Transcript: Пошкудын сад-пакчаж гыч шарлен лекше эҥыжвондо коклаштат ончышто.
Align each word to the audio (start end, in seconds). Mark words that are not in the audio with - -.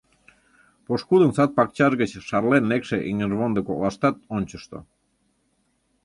Пошкудын 0.85 1.31
сад-пакчаж 1.37 1.91
гыч 2.01 2.11
шарлен 2.27 2.63
лекше 2.71 2.97
эҥыжвондо 3.09 3.59
коклаштат 3.67 4.15
ончышто. 4.35 4.77